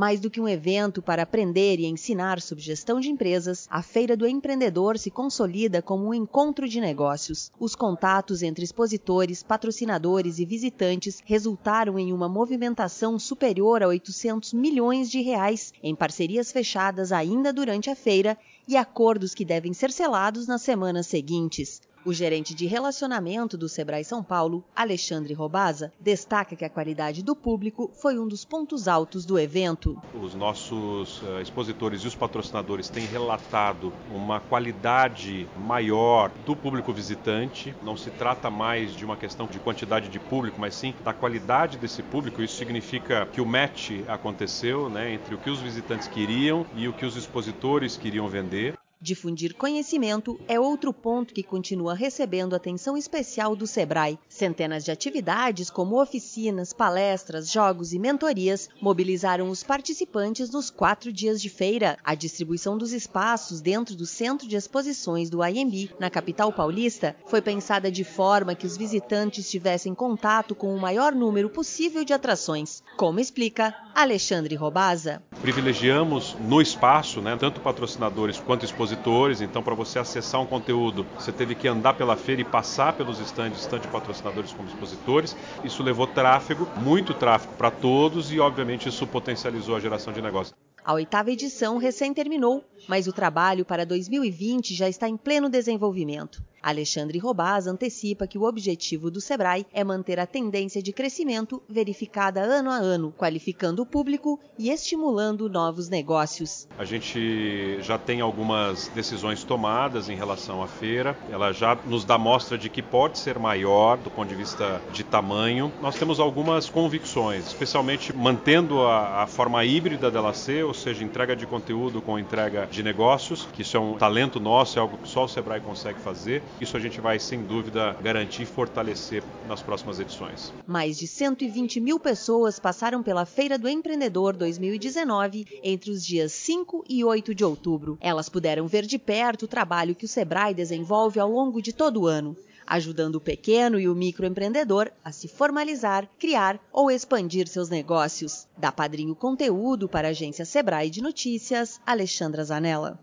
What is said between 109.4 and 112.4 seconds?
tomadas em relação à feira, ela já nos dá